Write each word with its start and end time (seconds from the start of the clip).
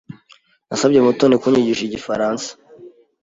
Nasabye 0.67 0.99
Mutoni 1.05 1.35
kunyigisha 1.41 1.83
igifaransa. 1.85 2.49